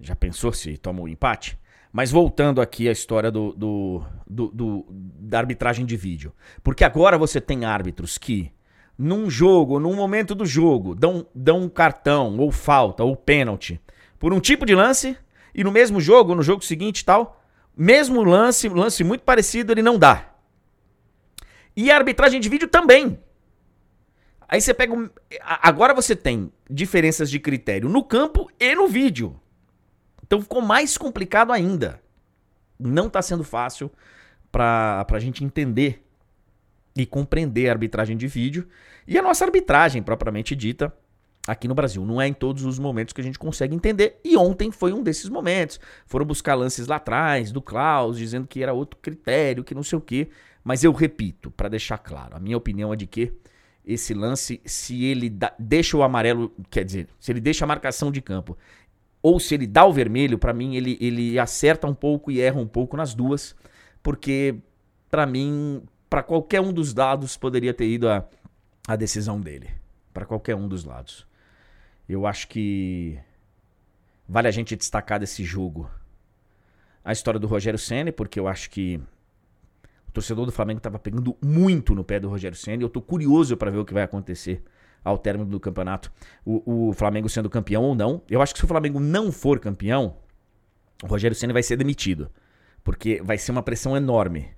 Já 0.00 0.16
pensou 0.16 0.52
se 0.52 0.76
toma 0.76 1.02
o 1.02 1.08
empate? 1.08 1.58
Mas 1.92 2.10
voltando 2.10 2.60
aqui 2.60 2.88
à 2.88 2.92
história 2.92 3.30
do, 3.30 3.52
do, 3.52 4.02
do, 4.26 4.48
do, 4.48 4.86
da 4.90 5.38
arbitragem 5.38 5.86
de 5.86 5.96
vídeo. 5.96 6.32
Porque 6.62 6.84
agora 6.84 7.16
você 7.16 7.40
tem 7.40 7.64
árbitros 7.64 8.18
que, 8.18 8.52
num 8.96 9.30
jogo, 9.30 9.80
num 9.80 9.94
momento 9.94 10.34
do 10.34 10.44
jogo, 10.44 10.94
dão, 10.94 11.26
dão 11.34 11.62
um 11.62 11.68
cartão, 11.68 12.36
ou 12.38 12.52
falta, 12.52 13.02
ou 13.02 13.16
pênalti, 13.16 13.80
por 14.18 14.32
um 14.32 14.40
tipo 14.40 14.66
de 14.66 14.74
lance, 14.74 15.16
e 15.54 15.64
no 15.64 15.72
mesmo 15.72 16.00
jogo, 16.00 16.34
no 16.34 16.42
jogo 16.42 16.64
seguinte 16.64 17.00
e 17.00 17.04
tal, 17.04 17.42
mesmo 17.76 18.22
lance, 18.22 18.68
lance 18.68 19.02
muito 19.02 19.22
parecido, 19.22 19.72
ele 19.72 19.82
não 19.82 19.98
dá. 19.98 20.34
E 21.76 21.90
a 21.90 21.96
arbitragem 21.96 22.40
de 22.40 22.48
vídeo 22.48 22.68
também. 22.68 23.18
Aí 24.48 24.60
você 24.60 24.72
pega. 24.72 24.94
Agora 25.40 25.94
você 25.94 26.16
tem 26.16 26.50
diferenças 26.68 27.30
de 27.30 27.38
critério 27.38 27.88
no 27.88 28.02
campo 28.02 28.50
e 28.58 28.74
no 28.74 28.88
vídeo. 28.88 29.38
Então 30.28 30.42
ficou 30.42 30.60
mais 30.60 30.96
complicado 30.96 31.52
ainda. 31.52 32.00
Não 32.78 33.06
está 33.08 33.20
sendo 33.22 33.42
fácil 33.42 33.90
para 34.52 35.04
a 35.10 35.18
gente 35.18 35.42
entender 35.42 36.04
e 36.94 37.06
compreender 37.06 37.68
a 37.68 37.72
arbitragem 37.72 38.16
de 38.16 38.26
vídeo 38.26 38.68
e 39.06 39.18
a 39.18 39.22
nossa 39.22 39.44
arbitragem 39.44 40.02
propriamente 40.02 40.54
dita 40.54 40.94
aqui 41.46 41.66
no 41.66 41.74
Brasil. 41.74 42.04
Não 42.04 42.20
é 42.20 42.28
em 42.28 42.34
todos 42.34 42.64
os 42.64 42.78
momentos 42.78 43.14
que 43.14 43.22
a 43.22 43.24
gente 43.24 43.38
consegue 43.38 43.74
entender. 43.74 44.20
E 44.22 44.36
ontem 44.36 44.70
foi 44.70 44.92
um 44.92 45.02
desses 45.02 45.30
momentos. 45.30 45.80
Foram 46.06 46.26
buscar 46.26 46.54
lances 46.54 46.86
lá 46.86 46.96
atrás 46.96 47.50
do 47.50 47.62
Klaus, 47.62 48.18
dizendo 48.18 48.46
que 48.46 48.62
era 48.62 48.74
outro 48.74 49.00
critério, 49.00 49.64
que 49.64 49.74
não 49.74 49.82
sei 49.82 49.96
o 49.96 50.02
quê. 50.02 50.28
Mas 50.62 50.84
eu 50.84 50.92
repito, 50.92 51.50
para 51.50 51.70
deixar 51.70 51.96
claro, 51.96 52.36
a 52.36 52.40
minha 52.40 52.56
opinião 52.56 52.92
é 52.92 52.96
de 52.96 53.06
que 53.06 53.32
esse 53.82 54.12
lance, 54.12 54.60
se 54.66 55.02
ele 55.06 55.32
deixa 55.58 55.96
o 55.96 56.02
amarelo, 56.02 56.52
quer 56.68 56.84
dizer, 56.84 57.08
se 57.18 57.32
ele 57.32 57.40
deixa 57.40 57.64
a 57.64 57.68
marcação 57.68 58.12
de 58.12 58.20
campo 58.20 58.58
ou 59.22 59.40
se 59.40 59.54
ele 59.54 59.66
dá 59.66 59.84
o 59.84 59.92
vermelho, 59.92 60.38
para 60.38 60.52
mim 60.52 60.76
ele, 60.76 60.96
ele 61.00 61.38
acerta 61.38 61.86
um 61.86 61.94
pouco 61.94 62.30
e 62.30 62.40
erra 62.40 62.60
um 62.60 62.66
pouco 62.66 62.96
nas 62.96 63.14
duas, 63.14 63.54
porque 64.02 64.56
para 65.10 65.26
mim, 65.26 65.82
para 66.08 66.22
qualquer 66.22 66.60
um 66.60 66.72
dos 66.72 66.94
lados 66.94 67.36
poderia 67.36 67.74
ter 67.74 67.88
ido 67.88 68.08
a, 68.08 68.24
a 68.86 68.96
decisão 68.96 69.40
dele, 69.40 69.70
para 70.12 70.24
qualquer 70.24 70.54
um 70.54 70.68
dos 70.68 70.84
lados. 70.84 71.26
Eu 72.08 72.26
acho 72.26 72.48
que 72.48 73.18
vale 74.28 74.48
a 74.48 74.52
gente 74.52 74.76
destacar 74.76 75.18
desse 75.18 75.44
jogo 75.44 75.90
a 77.04 77.12
história 77.12 77.40
do 77.40 77.46
Rogério 77.46 77.78
Ceni, 77.78 78.12
porque 78.12 78.38
eu 78.38 78.46
acho 78.46 78.70
que 78.70 79.00
o 80.08 80.12
torcedor 80.12 80.44
do 80.46 80.52
Flamengo 80.52 80.78
estava 80.78 80.98
pegando 80.98 81.36
muito 81.42 81.94
no 81.94 82.04
pé 82.04 82.20
do 82.20 82.28
Rogério 82.28 82.56
Ceni. 82.56 82.82
Eu 82.82 82.88
tô 82.88 83.00
curioso 83.00 83.56
para 83.56 83.70
ver 83.70 83.78
o 83.78 83.84
que 83.84 83.94
vai 83.94 84.02
acontecer 84.02 84.62
ao 85.04 85.18
término 85.18 85.48
do 85.48 85.60
campeonato, 85.60 86.12
o, 86.44 86.88
o, 86.88 86.92
Flamengo 86.92 87.28
sendo 87.28 87.48
campeão 87.48 87.82
ou 87.82 87.94
não. 87.94 88.22
Eu 88.28 88.42
acho 88.42 88.52
que 88.52 88.58
se 88.58 88.64
o 88.64 88.68
Flamengo 88.68 89.00
não 89.00 89.32
for 89.32 89.58
campeão, 89.58 90.16
o 91.02 91.06
Rogério 91.06 91.34
Ceni 91.34 91.52
vai 91.52 91.62
ser 91.62 91.76
demitido, 91.76 92.30
porque 92.82 93.20
vai 93.22 93.38
ser 93.38 93.52
uma 93.52 93.62
pressão 93.62 93.96
enorme. 93.96 94.48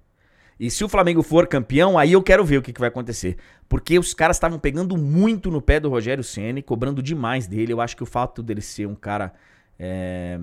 E 0.59 0.71
se 0.71 0.85
o 0.85 0.89
Flamengo 0.89 1.23
for 1.23 1.47
campeão, 1.47 1.99
aí 1.99 2.13
eu 2.13 2.23
quero 2.23 2.45
ver 2.45 2.59
o 2.59 2.63
que, 2.63 2.73
que 2.73 2.81
vai 2.81 2.91
acontecer. 2.91 3.39
Porque 3.67 3.99
os 3.99 4.13
caras 4.13 4.37
estavam 4.37 4.59
pegando 4.59 4.97
muito 4.97 5.51
no 5.51 5.63
pé 5.63 5.81
do 5.81 5.89
Rogério 5.89 6.23
Ceni, 6.23 6.61
cobrando 6.63 7.03
demais 7.03 7.47
dele. 7.47 7.73
Eu 7.73 7.81
acho 7.81 7.97
que 7.97 8.03
o 8.03 8.07
fato 8.07 8.43
dele 8.43 8.61
ser 8.61 8.87
um 8.87 8.95
cara 8.95 9.33
é, 9.79 10.39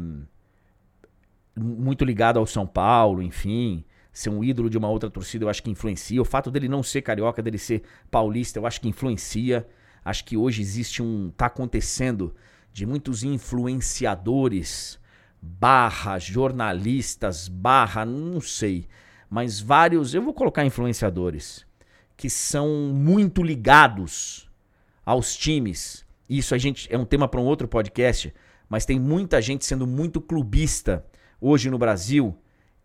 muito 1.55 2.03
ligado 2.03 2.39
ao 2.39 2.47
São 2.47 2.65
Paulo, 2.65 3.21
enfim, 3.21 3.85
ser 4.11 4.31
um 4.31 4.43
ídolo 4.43 4.69
de 4.69 4.77
uma 4.77 4.89
outra 4.89 5.09
torcida, 5.09 5.45
eu 5.45 5.49
acho 5.49 5.61
que 5.61 5.69
influencia. 5.69 6.19
O 6.19 6.25
fato 6.25 6.49
dele 6.49 6.67
não 6.67 6.81
ser 6.81 7.03
carioca, 7.03 7.41
dele 7.41 7.59
ser 7.59 7.83
paulista, 8.09 8.57
eu 8.57 8.65
acho 8.65 8.81
que 8.81 8.89
influencia. 8.89 9.67
Acho 10.07 10.23
que 10.23 10.37
hoje 10.37 10.61
existe 10.61 11.03
um. 11.03 11.29
tá 11.35 11.47
acontecendo 11.47 12.33
de 12.71 12.85
muitos 12.85 13.23
influenciadores, 13.23 14.97
barra 15.41 16.17
jornalistas, 16.17 17.49
barra, 17.49 18.05
não 18.05 18.39
sei, 18.39 18.87
mas 19.29 19.59
vários, 19.59 20.13
eu 20.13 20.21
vou 20.21 20.33
colocar 20.33 20.65
influenciadores, 20.65 21.65
que 22.15 22.29
são 22.29 22.89
muito 22.95 23.43
ligados 23.43 24.49
aos 25.05 25.35
times. 25.35 26.05
Isso 26.29 26.55
a 26.55 26.57
gente 26.57 26.87
é 26.89 26.97
um 26.97 27.03
tema 27.03 27.27
para 27.27 27.41
um 27.41 27.45
outro 27.45 27.67
podcast, 27.67 28.33
mas 28.69 28.85
tem 28.85 28.97
muita 28.97 29.41
gente 29.41 29.65
sendo 29.65 29.85
muito 29.85 30.21
clubista 30.21 31.05
hoje 31.41 31.69
no 31.69 31.77
Brasil 31.77 32.33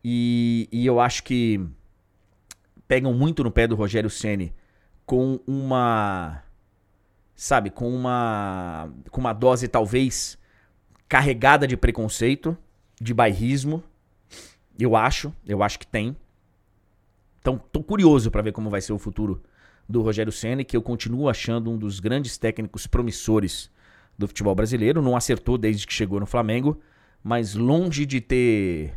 e, 0.02 0.68
e 0.72 0.84
eu 0.84 0.98
acho 0.98 1.22
que 1.22 1.64
pegam 2.88 3.14
muito 3.14 3.44
no 3.44 3.50
pé 3.52 3.68
do 3.68 3.76
Rogério 3.76 4.10
Ceni 4.10 4.52
com 5.06 5.38
uma 5.46 6.42
sabe, 7.34 7.70
com 7.70 7.88
uma 7.94 8.90
com 9.10 9.20
uma 9.20 9.32
dose 9.32 9.68
talvez 9.68 10.38
carregada 11.08 11.66
de 11.66 11.76
preconceito, 11.76 12.56
de 13.00 13.12
bairrismo. 13.12 13.82
Eu 14.78 14.96
acho, 14.96 15.32
eu 15.46 15.62
acho 15.62 15.78
que 15.78 15.86
tem. 15.86 16.16
Então, 17.40 17.58
tô 17.58 17.82
curioso 17.82 18.30
para 18.30 18.40
ver 18.40 18.52
como 18.52 18.70
vai 18.70 18.80
ser 18.80 18.92
o 18.92 18.98
futuro 18.98 19.42
do 19.88 20.00
Rogério 20.00 20.32
Ceni, 20.32 20.64
que 20.64 20.76
eu 20.76 20.82
continuo 20.82 21.28
achando 21.28 21.70
um 21.70 21.76
dos 21.76 22.00
grandes 22.00 22.38
técnicos 22.38 22.86
promissores 22.86 23.70
do 24.16 24.28
futebol 24.28 24.54
brasileiro. 24.54 25.02
Não 25.02 25.16
acertou 25.16 25.58
desde 25.58 25.86
que 25.86 25.92
chegou 25.92 26.20
no 26.20 26.26
Flamengo, 26.26 26.80
mas 27.22 27.54
longe 27.54 28.06
de 28.06 28.20
ter 28.20 28.94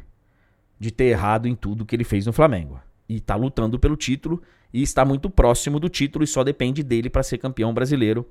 de 0.79 0.91
ter 0.91 1.05
errado 1.05 1.47
em 1.47 1.55
tudo 1.55 1.85
que 1.85 1.95
ele 1.95 2.03
fez 2.03 2.25
no 2.25 2.33
Flamengo. 2.33 2.79
E 3.07 3.17
está 3.17 3.35
lutando 3.35 3.79
pelo 3.79 3.95
título 3.95 4.41
e 4.73 4.81
está 4.81 5.05
muito 5.05 5.29
próximo 5.29 5.79
do 5.79 5.87
título 5.87 6.23
e 6.23 6.27
só 6.27 6.43
depende 6.43 6.83
dele 6.83 7.09
para 7.09 7.23
ser 7.23 7.37
campeão 7.37 7.73
brasileiro, 7.73 8.27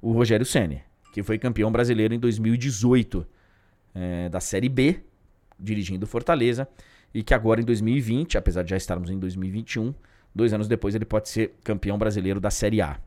o 0.00 0.12
Rogério 0.12 0.46
Ceni, 0.46 0.82
que 1.12 1.22
foi 1.22 1.38
campeão 1.38 1.72
brasileiro 1.72 2.14
em 2.14 2.18
2018 2.18 3.26
é, 3.94 4.28
da 4.28 4.40
Série 4.40 4.68
B, 4.68 5.00
dirigindo 5.58 6.06
Fortaleza, 6.06 6.68
e 7.12 7.22
que 7.22 7.34
agora 7.34 7.60
em 7.60 7.64
2020, 7.64 8.38
apesar 8.38 8.62
de 8.62 8.70
já 8.70 8.76
estarmos 8.76 9.10
em 9.10 9.18
2021, 9.18 9.94
dois 10.34 10.52
anos 10.52 10.68
depois 10.68 10.94
ele 10.94 11.04
pode 11.04 11.28
ser 11.28 11.54
campeão 11.64 11.98
brasileiro 11.98 12.38
da 12.38 12.50
Série 12.50 12.80
A. 12.80 13.00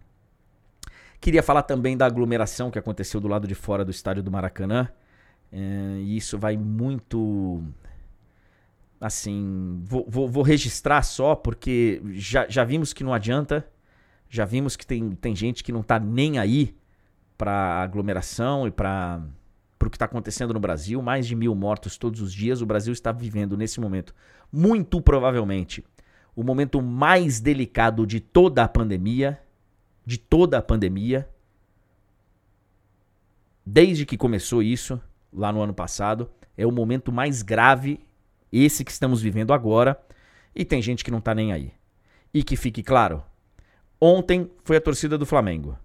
Queria 1.22 1.44
falar 1.44 1.62
também 1.62 1.96
da 1.96 2.08
aglomeração 2.08 2.72
que 2.72 2.80
aconteceu 2.80 3.22
do 3.22 3.28
lado 3.28 3.48
de 3.48 3.54
fora 3.54 3.86
do 3.86 3.92
estádio 3.92 4.24
do 4.24 4.32
Maracanã. 4.32 4.90
É, 5.52 6.00
e 6.00 6.18
isso 6.18 6.40
vai 6.40 6.58
muito 6.58 7.64
assim, 9.02 9.82
vou, 9.84 10.06
vou, 10.08 10.30
vou, 10.30 10.44
registrar 10.44 11.02
só 11.02 11.36
porque 11.36 12.00
já, 12.12 12.48
já 12.48 12.64
vimos 12.64 12.94
que 12.94 13.04
não 13.04 13.12
adianta, 13.12 13.68
já 14.30 14.46
vimos 14.46 14.76
que 14.76 14.86
tem, 14.86 15.10
tem 15.16 15.36
gente 15.36 15.64
que 15.64 15.72
não 15.72 15.82
tá 15.82 16.00
nem 16.00 16.38
aí 16.38 16.78
para 17.36 17.82
aglomeração 17.82 18.68
e 18.68 18.72
para 18.72 19.24
o 19.84 19.90
que 19.90 19.96
está 19.96 20.06
acontecendo 20.06 20.54
no 20.54 20.60
Brasil, 20.60 21.02
mais 21.02 21.26
de 21.26 21.36
mil 21.36 21.56
mortos 21.56 21.98
todos 21.98 22.22
os 22.22 22.32
dias, 22.32 22.62
o 22.62 22.66
Brasil 22.68 22.94
está 22.94 23.12
vivendo 23.12 23.58
nesse 23.58 23.82
momento, 23.82 24.14
muito 24.52 25.02
provavelmente, 25.02 25.84
o 26.36 26.44
momento 26.44 26.80
mais 26.80 27.40
delicado 27.40 28.06
de 28.06 28.20
toda 28.20 28.64
a 28.64 28.68
pandemia, 28.68 29.42
de 30.06 30.20
toda 30.20 30.60
a 30.60 30.62
pandemia, 30.62 31.28
desde 33.66 34.06
que 34.06 34.16
começou 34.16 34.62
isso, 34.62 35.02
lá 35.34 35.52
no 35.52 35.62
ano 35.62 35.74
passado, 35.74 36.30
é 36.56 36.68
o 36.68 36.72
momento 36.72 37.12
mais 37.12 37.42
grave 37.42 38.00
esse 38.52 38.84
que 38.84 38.92
estamos 38.92 39.22
vivendo 39.22 39.54
agora, 39.54 40.00
e 40.56 40.66
tem 40.66 40.82
gente 40.82 41.04
que 41.04 41.12
não 41.12 41.22
tá 41.22 41.34
nem 41.34 41.54
aí. 41.54 41.72
E 42.34 42.44
que 42.44 42.56
fique 42.56 42.84
claro, 42.84 43.24
ontem 44.00 44.50
foi 44.64 44.78
a 44.78 44.82
torcida 44.82 45.18
do 45.18 45.26
Flamengo, 45.26 45.78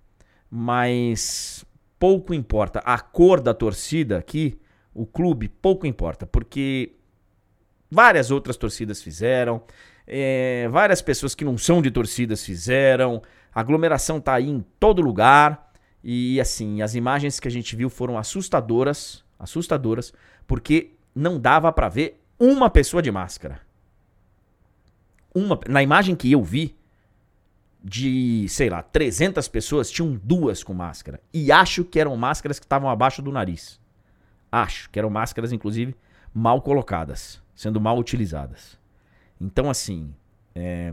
mas 0.51 1.65
pouco 1.99 2.35
importa 2.35 2.81
a 2.81 2.99
cor 2.99 3.41
da 3.41 3.55
torcida 3.55 4.19
aqui, 4.19 4.59
o 4.95 5.05
clube 5.07 5.49
pouco 5.49 5.87
importa, 5.87 6.27
porque 6.27 6.93
várias 7.91 8.31
outras 8.31 8.57
torcidas 8.57 9.03
fizeram, 9.03 9.63
é, 10.07 10.69
várias 10.71 11.03
pessoas 11.03 11.35
que 11.35 11.45
não 11.45 11.59
são 11.59 11.83
de 11.83 11.91
torcidas 11.91 12.45
fizeram, 12.45 13.21
a 13.53 13.61
aglomeração 13.61 14.21
tá 14.21 14.35
aí 14.35 14.49
em 14.49 14.65
todo 14.79 15.03
lugar 15.03 15.73
e 16.03 16.41
assim 16.41 16.83
as 16.83 16.95
imagens 16.95 17.41
que 17.41 17.49
a 17.49 17.51
gente 17.51 17.75
viu 17.75 17.91
foram 17.91 18.17
assustadoras, 18.17 19.25
assustadoras, 19.39 20.13
porque 20.47 20.93
não 21.15 21.41
dava 21.41 21.73
para 21.73 21.89
ver 21.89 22.23
uma 22.39 22.71
pessoa 22.71 23.03
de 23.03 23.11
máscara. 23.11 23.61
Uma, 25.35 25.59
na 25.69 25.83
imagem 25.83 26.17
que 26.17 26.33
eu 26.33 26.43
vi, 26.43 26.77
de, 27.83 28.47
sei 28.49 28.69
lá, 28.69 28.83
300 28.83 29.47
pessoas, 29.49 29.91
tinham 29.91 30.19
duas 30.23 30.65
com 30.65 30.75
máscara. 30.75 31.21
E 31.33 31.53
acho 31.53 31.85
que 31.85 32.01
eram 32.01 32.17
máscaras 32.17 32.59
que 32.59 32.65
estavam 32.65 32.89
abaixo 32.89 33.23
do 33.23 33.31
nariz. 33.31 33.81
Acho 34.51 34.91
que 34.91 34.99
eram 34.99 35.11
máscaras, 35.11 35.53
inclusive, 35.53 35.95
mal 36.33 36.61
colocadas, 36.63 37.43
sendo 37.55 37.81
mal 37.81 37.99
utilizadas. 37.99 38.79
Então, 39.41 39.71
assim, 39.71 40.15
é, 40.55 40.93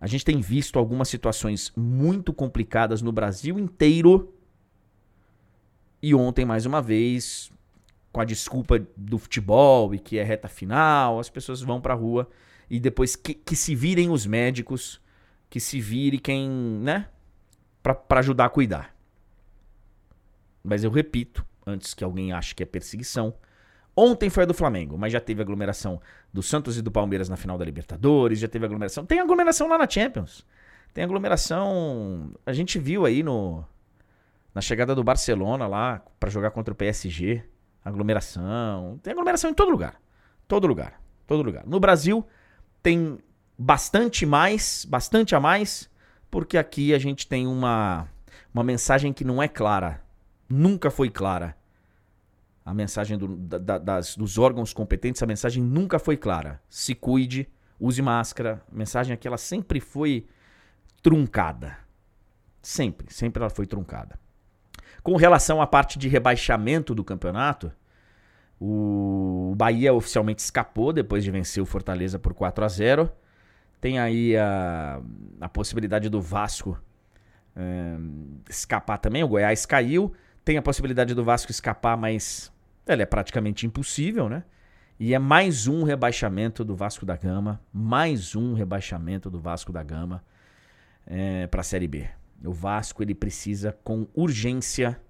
a 0.00 0.06
gente 0.06 0.24
tem 0.24 0.40
visto 0.40 0.78
algumas 0.78 1.08
situações 1.08 1.72
muito 1.76 2.32
complicadas 2.32 3.00
no 3.00 3.12
Brasil 3.12 3.58
inteiro. 3.58 4.34
E 6.02 6.14
ontem, 6.14 6.44
mais 6.44 6.66
uma 6.66 6.82
vez, 6.82 7.50
com 8.16 8.20
a 8.22 8.24
desculpa 8.24 8.78
do 8.96 9.18
futebol 9.18 9.94
e 9.94 9.98
que 9.98 10.16
é 10.16 10.22
reta 10.22 10.48
final, 10.48 11.20
as 11.20 11.28
pessoas 11.28 11.60
vão 11.60 11.82
pra 11.82 11.92
rua 11.92 12.26
e 12.70 12.80
depois 12.80 13.14
que, 13.14 13.34
que 13.34 13.54
se 13.54 13.74
virem 13.74 14.08
os 14.08 14.24
médicos, 14.24 15.02
que 15.50 15.60
se 15.60 15.78
vire 15.82 16.18
quem, 16.18 16.48
né, 16.48 17.10
pra, 17.82 17.94
ajudar 18.20 18.46
a 18.46 18.48
cuidar. 18.48 18.96
Mas 20.64 20.82
eu 20.82 20.90
repito, 20.90 21.44
antes 21.66 21.92
que 21.92 22.02
alguém 22.02 22.32
ache 22.32 22.54
que 22.54 22.62
é 22.62 22.66
perseguição, 22.66 23.34
Ontem 23.98 24.28
foi 24.28 24.42
a 24.42 24.46
do 24.46 24.52
Flamengo, 24.52 24.98
mas 24.98 25.10
já 25.10 25.20
teve 25.20 25.40
aglomeração 25.40 25.98
do 26.30 26.42
Santos 26.42 26.76
e 26.76 26.82
do 26.82 26.90
Palmeiras 26.90 27.30
na 27.30 27.36
final 27.36 27.56
da 27.56 27.64
Libertadores, 27.64 28.38
já 28.38 28.46
teve 28.46 28.66
aglomeração. 28.66 29.06
Tem 29.06 29.20
aglomeração 29.20 29.68
lá 29.68 29.78
na 29.78 29.88
Champions. 29.88 30.44
Tem 30.92 31.02
aglomeração. 31.02 32.30
A 32.44 32.52
gente 32.52 32.78
viu 32.78 33.06
aí 33.06 33.22
no 33.22 33.64
na 34.54 34.60
chegada 34.60 34.94
do 34.94 35.02
Barcelona 35.02 35.66
lá 35.66 36.02
para 36.20 36.28
jogar 36.28 36.50
contra 36.50 36.74
o 36.74 36.76
PSG 36.76 37.42
aglomeração. 37.86 38.98
Tem 39.02 39.12
aglomeração 39.12 39.50
em 39.50 39.54
todo 39.54 39.70
lugar. 39.70 40.00
Todo 40.48 40.66
lugar. 40.66 41.00
Todo 41.26 41.42
lugar. 41.42 41.64
No 41.66 41.78
Brasil 41.78 42.26
tem 42.82 43.18
bastante 43.56 44.26
mais, 44.26 44.84
bastante 44.84 45.34
a 45.34 45.40
mais, 45.40 45.88
porque 46.30 46.58
aqui 46.58 46.92
a 46.92 46.98
gente 46.98 47.26
tem 47.26 47.46
uma, 47.46 48.08
uma 48.52 48.64
mensagem 48.64 49.12
que 49.12 49.24
não 49.24 49.42
é 49.42 49.48
clara. 49.48 50.02
Nunca 50.48 50.90
foi 50.90 51.08
clara. 51.08 51.56
A 52.64 52.74
mensagem 52.74 53.16
do, 53.16 53.28
da, 53.36 53.78
das, 53.78 54.16
dos 54.16 54.36
órgãos 54.36 54.72
competentes, 54.72 55.22
a 55.22 55.26
mensagem 55.26 55.62
nunca 55.62 56.00
foi 56.00 56.16
clara. 56.16 56.60
Se 56.68 56.94
cuide, 56.94 57.48
use 57.78 58.02
máscara. 58.02 58.62
A 58.70 58.74
mensagem 58.74 59.14
aqui 59.14 59.28
ela 59.28 59.38
sempre 59.38 59.78
foi 59.80 60.26
truncada. 61.00 61.78
Sempre, 62.60 63.12
sempre 63.14 63.40
ela 63.40 63.50
foi 63.50 63.64
truncada. 63.64 64.18
Com 65.06 65.14
relação 65.14 65.62
à 65.62 65.68
parte 65.68 66.00
de 66.00 66.08
rebaixamento 66.08 66.92
do 66.92 67.04
campeonato, 67.04 67.70
o 68.60 69.54
Bahia 69.56 69.94
oficialmente 69.94 70.42
escapou 70.42 70.92
depois 70.92 71.22
de 71.22 71.30
vencer 71.30 71.62
o 71.62 71.64
Fortaleza 71.64 72.18
por 72.18 72.34
4 72.34 72.64
a 72.64 72.68
0 72.68 73.12
Tem 73.80 74.00
aí 74.00 74.36
a, 74.36 75.00
a 75.40 75.48
possibilidade 75.48 76.08
do 76.08 76.20
Vasco 76.20 76.76
é, 77.54 77.96
escapar 78.50 78.98
também. 78.98 79.22
O 79.22 79.28
Goiás 79.28 79.64
caiu. 79.64 80.12
Tem 80.44 80.56
a 80.56 80.62
possibilidade 80.62 81.14
do 81.14 81.22
Vasco 81.22 81.52
escapar, 81.52 81.96
mas 81.96 82.52
ela 82.84 83.02
é 83.02 83.06
praticamente 83.06 83.64
impossível, 83.64 84.28
né? 84.28 84.42
E 84.98 85.14
é 85.14 85.20
mais 85.20 85.68
um 85.68 85.84
rebaixamento 85.84 86.64
do 86.64 86.74
Vasco 86.74 87.06
da 87.06 87.14
Gama, 87.14 87.60
mais 87.72 88.34
um 88.34 88.54
rebaixamento 88.54 89.30
do 89.30 89.38
Vasco 89.38 89.72
da 89.72 89.84
Gama 89.84 90.24
é, 91.06 91.46
para 91.46 91.60
a 91.60 91.64
Série 91.64 91.86
B. 91.86 92.08
O 92.44 92.52
Vasco 92.52 93.02
ele 93.02 93.14
precisa 93.14 93.72
com 93.84 94.06
urgência, 94.14 95.00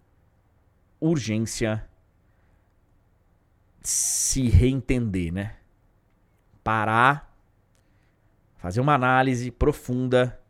urgência 1.01 1.89
se 3.83 4.49
reentender, 4.49 5.33
né? 5.33 5.57
Parar, 6.65 7.37
fazer 8.57 8.81
uma 8.81 8.95
análise 8.95 9.51
profunda 9.51 10.41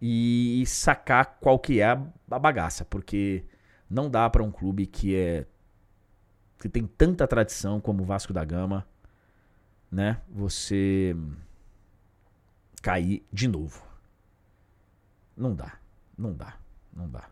e 0.00 0.62
sacar 0.66 1.38
qual 1.40 1.58
que 1.58 1.80
é 1.80 1.90
a 1.90 2.38
bagaça, 2.38 2.84
porque 2.84 3.44
não 3.90 4.08
dá 4.08 4.28
para 4.30 4.44
um 4.44 4.50
clube 4.50 4.86
que 4.86 5.16
é 5.16 5.46
que 6.58 6.68
tem 6.68 6.86
tanta 6.86 7.26
tradição 7.26 7.80
como 7.80 8.02
o 8.02 8.06
Vasco 8.06 8.32
da 8.32 8.44
Gama, 8.44 8.86
né? 9.90 10.20
Você 10.28 11.16
cair 12.82 13.24
de 13.32 13.46
novo. 13.48 13.86
Não 15.36 15.54
dá, 15.54 15.77
não 16.18 16.34
dá, 16.34 16.58
não 16.92 17.08
dá. 17.08 17.30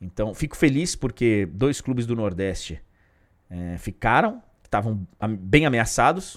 Então, 0.00 0.34
fico 0.34 0.56
feliz 0.56 0.96
porque 0.96 1.46
dois 1.46 1.80
clubes 1.80 2.06
do 2.06 2.16
Nordeste 2.16 2.82
é, 3.48 3.78
ficaram, 3.78 4.42
estavam 4.62 5.06
bem 5.38 5.64
ameaçados. 5.64 6.36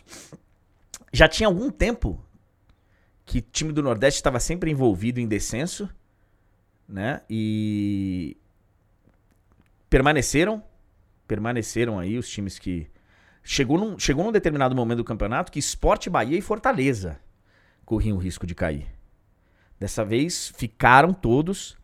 Já 1.12 1.28
tinha 1.28 1.48
algum 1.48 1.70
tempo 1.72 2.24
que 3.26 3.42
time 3.42 3.74
do 3.74 3.82
Nordeste 3.82 4.20
estava 4.20 4.40
sempre 4.40 4.72
envolvido 4.72 5.20
em 5.20 5.28
descenso, 5.28 5.90
né? 6.88 7.22
E 7.30 8.38
permaneceram, 9.90 10.64
permaneceram 11.28 12.00
aí 12.00 12.18
os 12.18 12.30
times 12.30 12.58
que 12.58 12.88
chegou 13.44 13.78
num, 13.78 14.00
chegou 14.00 14.24
num 14.24 14.32
determinado 14.32 14.76
momento 14.76 14.98
do 14.98 15.04
campeonato 15.04 15.52
que 15.52 15.60
Esporte 15.60 16.10
Bahia 16.10 16.38
e 16.38 16.42
Fortaleza 16.42 17.20
corriam 17.84 18.16
o 18.18 18.20
risco 18.20 18.46
de 18.46 18.54
cair. 18.54 18.97
Dessa 19.80 20.04
vez 20.04 20.52
ficaram 20.56 21.14
todos 21.14 21.78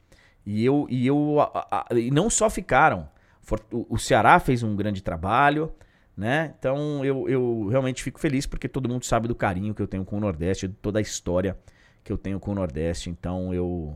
e 0.45 0.65
eu 0.65 0.87
e 0.89 1.05
eu 1.05 1.39
a, 1.39 1.85
a, 1.91 1.95
e 1.97 2.09
não 2.11 2.29
só 2.29 2.49
ficaram. 2.49 3.09
O, 3.71 3.95
o 3.95 3.99
Ceará 3.99 4.39
fez 4.39 4.63
um 4.63 4.75
grande 4.75 5.01
trabalho, 5.01 5.71
né? 6.15 6.53
Então 6.57 7.03
eu, 7.05 7.29
eu 7.29 7.67
realmente 7.69 8.01
fico 8.01 8.19
feliz 8.19 8.45
porque 8.45 8.67
todo 8.67 8.89
mundo 8.89 9.05
sabe 9.05 9.27
do 9.27 9.35
carinho 9.35 9.73
que 9.73 9.81
eu 9.81 9.87
tenho 9.87 10.05
com 10.05 10.17
o 10.17 10.19
Nordeste, 10.19 10.67
toda 10.67 10.99
a 10.99 11.01
história 11.01 11.57
que 12.03 12.11
eu 12.11 12.17
tenho 12.17 12.39
com 12.39 12.51
o 12.51 12.55
Nordeste. 12.55 13.09
Então 13.09 13.53
eu 13.53 13.95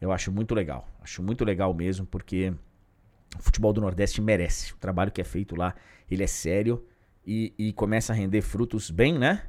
eu 0.00 0.12
acho 0.12 0.30
muito 0.30 0.54
legal, 0.54 0.86
acho 1.02 1.22
muito 1.22 1.44
legal 1.44 1.74
mesmo 1.74 2.06
porque 2.06 2.52
o 3.38 3.42
futebol 3.42 3.72
do 3.72 3.80
Nordeste 3.80 4.20
merece. 4.20 4.72
O 4.72 4.76
trabalho 4.76 5.10
que 5.10 5.20
é 5.20 5.24
feito 5.24 5.56
lá, 5.56 5.74
ele 6.10 6.22
é 6.22 6.26
sério 6.26 6.86
e, 7.26 7.52
e 7.58 7.72
começa 7.72 8.12
a 8.12 8.16
render 8.16 8.42
frutos 8.42 8.90
bem, 8.90 9.18
né? 9.18 9.42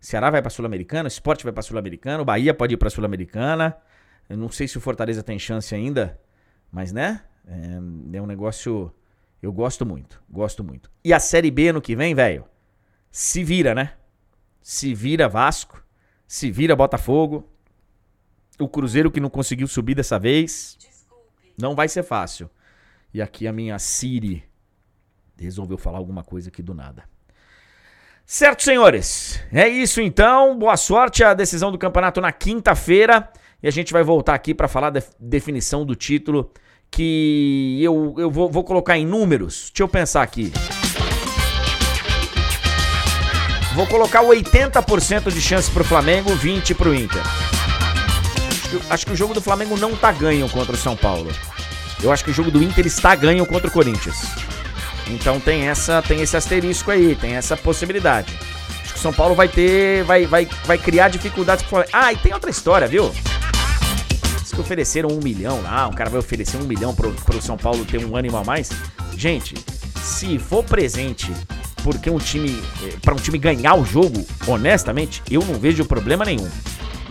Ceará 0.00 0.30
vai 0.30 0.40
para 0.40 0.50
Sul-Americana, 0.50 1.06
o 1.06 1.08
Sport 1.08 1.42
vai 1.42 1.52
para 1.52 1.62
Sul-Americana, 1.62 2.22
o 2.22 2.24
Bahia 2.24 2.54
pode 2.54 2.74
ir 2.74 2.76
para 2.76 2.90
Sul-Americana. 2.90 3.76
Eu 4.28 4.36
não 4.36 4.50
sei 4.50 4.68
se 4.68 4.78
o 4.78 4.80
Fortaleza 4.80 5.22
tem 5.22 5.38
chance 5.38 5.74
ainda, 5.74 6.20
mas 6.70 6.92
né? 6.92 7.22
É, 7.46 8.16
é 8.16 8.22
um 8.22 8.26
negócio 8.26 8.92
eu 9.40 9.52
gosto 9.52 9.86
muito, 9.86 10.20
gosto 10.28 10.64
muito. 10.64 10.90
E 11.04 11.12
a 11.12 11.20
Série 11.20 11.50
B 11.50 11.72
no 11.72 11.80
que 11.80 11.94
vem, 11.94 12.14
velho, 12.14 12.44
se 13.10 13.44
vira, 13.44 13.74
né? 13.74 13.94
Se 14.60 14.94
vira 14.94 15.28
Vasco, 15.28 15.82
se 16.26 16.50
vira 16.50 16.74
Botafogo. 16.74 17.48
O 18.58 18.68
Cruzeiro 18.68 19.10
que 19.10 19.20
não 19.20 19.30
conseguiu 19.30 19.68
subir 19.68 19.94
dessa 19.94 20.18
vez. 20.18 20.76
Desculpe. 20.80 21.54
Não 21.56 21.76
vai 21.76 21.88
ser 21.88 22.02
fácil. 22.02 22.50
E 23.14 23.22
aqui 23.22 23.46
a 23.46 23.52
minha 23.52 23.78
Siri 23.78 24.44
resolveu 25.38 25.78
falar 25.78 25.98
alguma 25.98 26.24
coisa 26.24 26.48
aqui 26.48 26.60
do 26.60 26.74
nada. 26.74 27.04
Certo, 28.30 28.62
senhores? 28.62 29.40
É 29.50 29.66
isso 29.66 30.02
então. 30.02 30.58
Boa 30.58 30.76
sorte 30.76 31.24
a 31.24 31.32
decisão 31.32 31.72
do 31.72 31.78
campeonato 31.78 32.20
na 32.20 32.30
quinta-feira. 32.30 33.26
E 33.62 33.66
a 33.66 33.70
gente 33.70 33.90
vai 33.90 34.02
voltar 34.02 34.34
aqui 34.34 34.52
para 34.52 34.68
falar 34.68 34.90
da 34.90 35.02
definição 35.18 35.82
do 35.82 35.94
título 35.94 36.52
que 36.90 37.78
eu, 37.80 38.14
eu 38.18 38.30
vou, 38.30 38.50
vou 38.50 38.62
colocar 38.64 38.98
em 38.98 39.06
números. 39.06 39.70
Deixa 39.72 39.82
eu 39.82 39.88
pensar 39.88 40.22
aqui. 40.22 40.52
Vou 43.74 43.86
colocar 43.86 44.22
80% 44.22 45.32
de 45.32 45.40
chance 45.40 45.70
pro 45.70 45.82
Flamengo, 45.82 46.34
20 46.34 46.74
pro 46.74 46.94
Inter. 46.94 47.22
Acho 48.46 48.68
que, 48.68 48.92
acho 48.92 49.06
que 49.06 49.12
o 49.12 49.16
jogo 49.16 49.32
do 49.32 49.40
Flamengo 49.40 49.74
não 49.78 49.96
tá 49.96 50.12
ganho 50.12 50.50
contra 50.50 50.74
o 50.74 50.78
São 50.78 50.94
Paulo. 50.94 51.30
Eu 52.02 52.12
acho 52.12 52.22
que 52.26 52.30
o 52.30 52.34
jogo 52.34 52.50
do 52.50 52.62
Inter 52.62 52.86
está 52.86 53.14
ganho 53.14 53.46
contra 53.46 53.68
o 53.68 53.72
Corinthians. 53.72 54.57
Então 55.10 55.40
tem 55.40 55.68
essa, 55.68 56.02
tem 56.02 56.20
esse 56.20 56.36
asterisco 56.36 56.90
aí, 56.90 57.14
tem 57.14 57.34
essa 57.34 57.56
possibilidade. 57.56 58.32
Acho 58.82 58.92
que 58.94 58.98
o 58.98 59.02
São 59.02 59.12
Paulo 59.12 59.34
vai 59.34 59.48
ter, 59.48 60.04
vai, 60.04 60.26
vai, 60.26 60.48
vai 60.64 60.78
criar 60.78 61.08
dificuldades 61.08 61.64
pro. 61.64 61.84
Ah, 61.92 62.12
e 62.12 62.16
tem 62.16 62.32
outra 62.32 62.50
história, 62.50 62.86
viu? 62.86 63.12
que 64.58 64.62
ofereceram 64.62 65.08
um 65.10 65.20
milhão 65.22 65.62
lá, 65.62 65.86
um 65.86 65.92
cara 65.92 66.10
vai 66.10 66.18
oferecer 66.18 66.56
um 66.56 66.64
milhão 66.64 66.92
pro, 66.92 67.12
pro 67.12 67.40
São 67.40 67.56
Paulo 67.56 67.84
ter 67.84 68.04
um 68.04 68.16
ânimo 68.16 68.36
a 68.36 68.44
mais. 68.44 68.70
Gente, 69.16 69.54
se 70.02 70.36
for 70.38 70.64
presente 70.64 71.32
porque 71.84 72.10
um 72.10 72.18
time. 72.18 72.60
Eh, 72.82 72.96
para 73.00 73.14
um 73.14 73.18
time 73.18 73.38
ganhar 73.38 73.74
o 73.76 73.84
jogo, 73.84 74.26
honestamente, 74.46 75.22
eu 75.30 75.44
não 75.44 75.54
vejo 75.54 75.84
problema 75.84 76.24
nenhum. 76.24 76.48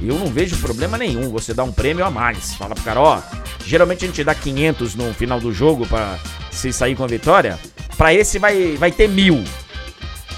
Eu 0.01 0.19
não 0.19 0.27
vejo 0.27 0.57
problema 0.57 0.97
nenhum 0.97 1.29
você 1.29 1.53
dar 1.53 1.63
um 1.63 1.71
prêmio 1.71 2.05
a 2.05 2.11
mais. 2.11 2.53
Fala 2.53 2.75
pro 2.75 2.83
cara, 2.83 2.99
ó. 2.99 3.21
Geralmente 3.65 4.03
a 4.03 4.07
gente 4.07 4.23
dá 4.23 4.35
500 4.35 4.95
no 4.95 5.13
final 5.13 5.39
do 5.39 5.51
jogo 5.51 5.87
para 5.87 6.19
se 6.51 6.71
sair 6.73 6.95
com 6.95 7.03
a 7.03 7.07
vitória. 7.07 7.57
Para 7.97 8.13
esse 8.13 8.37
vai, 8.37 8.75
vai 8.77 8.91
ter 8.91 9.09
mil. 9.09 9.43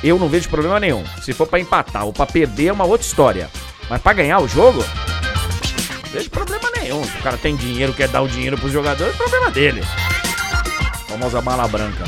Eu 0.02 0.18
não 0.18 0.30
vejo 0.30 0.48
problema 0.50 0.80
nenhum. 0.80 1.04
Se 1.22 1.34
for 1.34 1.46
para 1.46 1.60
empatar 1.60 2.06
ou 2.06 2.14
para 2.14 2.26
perder 2.26 2.68
é 2.68 2.74
uma 2.74 2.86
outra 2.86 3.06
história. 3.06 3.50
Mas 3.90 4.02
para 4.02 4.14
ganhar 4.14 4.40
o 4.40 4.48
jogo, 4.48 4.84
não 6.04 6.12
vejo 6.12 6.30
problema 6.30 6.72
nenhum. 6.80 7.04
Se 7.04 7.18
o 7.18 7.22
cara 7.22 7.38
tem 7.38 7.56
dinheiro, 7.56 7.94
quer 7.94 8.08
dar 8.08 8.22
o 8.22 8.28
dinheiro 8.28 8.58
pros 8.58 8.72
jogadores, 8.72 9.14
é 9.14 9.18
problema 9.18 9.52
dele. 9.52 9.84
Famosa 11.08 11.42
bala 11.42 11.68
branca. 11.68 12.06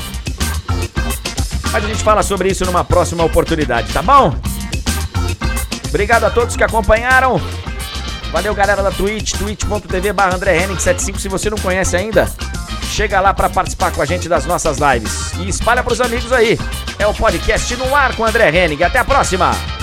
Mas 1.70 1.84
a 1.84 1.88
gente 1.88 2.02
fala 2.02 2.22
sobre 2.22 2.48
isso 2.48 2.64
numa 2.64 2.84
próxima 2.84 3.24
oportunidade, 3.24 3.92
tá 3.92 4.02
bom? 4.02 4.34
Obrigado 5.88 6.24
a 6.24 6.30
todos 6.30 6.56
que 6.56 6.64
acompanharam. 6.64 7.40
Valeu, 8.30 8.54
galera 8.54 8.82
da 8.82 8.90
Twitch, 8.90 9.32
twitch.tv 9.34 10.12
barra 10.14 10.38
75 10.38 11.18
Se 11.18 11.28
você 11.28 11.50
não 11.50 11.58
conhece 11.58 11.94
ainda, 11.94 12.30
chega 12.92 13.20
lá 13.20 13.32
para 13.32 13.48
participar 13.48 13.90
com 13.90 14.02
a 14.02 14.04
gente 14.04 14.28
das 14.28 14.44
nossas 14.44 14.78
lives. 14.78 15.32
E 15.38 15.48
espalha 15.48 15.82
pros 15.82 16.00
amigos 16.00 16.30
aí. 16.30 16.58
É 16.98 17.06
o 17.06 17.14
podcast 17.14 17.74
no 17.76 17.96
ar 17.96 18.14
com 18.14 18.24
André 18.24 18.50
Henning. 18.50 18.82
Até 18.82 18.98
a 18.98 19.04
próxima! 19.04 19.81